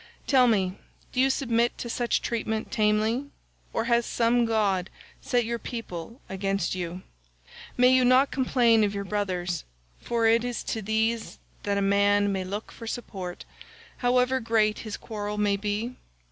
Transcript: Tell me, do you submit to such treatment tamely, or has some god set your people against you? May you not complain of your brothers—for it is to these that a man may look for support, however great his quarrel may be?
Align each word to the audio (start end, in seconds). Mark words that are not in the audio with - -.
Tell 0.25 0.47
me, 0.47 0.79
do 1.11 1.19
you 1.19 1.29
submit 1.29 1.77
to 1.77 1.87
such 1.87 2.23
treatment 2.23 2.71
tamely, 2.71 3.27
or 3.71 3.83
has 3.83 4.03
some 4.03 4.45
god 4.45 4.89
set 5.21 5.45
your 5.45 5.59
people 5.59 6.19
against 6.27 6.73
you? 6.73 7.03
May 7.77 7.89
you 7.89 8.03
not 8.03 8.31
complain 8.31 8.83
of 8.83 8.95
your 8.95 9.03
brothers—for 9.03 10.25
it 10.25 10.43
is 10.43 10.63
to 10.63 10.81
these 10.81 11.37
that 11.61 11.77
a 11.77 11.83
man 11.83 12.31
may 12.31 12.43
look 12.43 12.71
for 12.71 12.87
support, 12.87 13.45
however 13.97 14.39
great 14.39 14.79
his 14.79 14.97
quarrel 14.97 15.37
may 15.37 15.55
be? 15.55 15.93